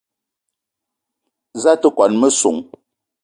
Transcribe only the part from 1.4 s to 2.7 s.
Za a te kwuan a messong?